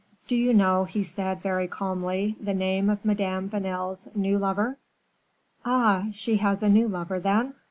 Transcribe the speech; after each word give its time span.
"Do 0.27 0.35
you 0.35 0.51
know," 0.51 0.85
he 0.85 1.03
said, 1.03 1.43
very 1.43 1.67
calmly, 1.67 2.35
"the 2.41 2.55
name 2.55 2.89
of 2.89 3.05
Madame 3.05 3.51
Vanel's 3.51 4.07
new 4.15 4.39
lover?" 4.39 4.79
"Ah! 5.63 6.07
she 6.11 6.37
has 6.37 6.63
a 6.63 6.69
new 6.69 6.87
lover, 6.87 7.19
then? 7.19 7.53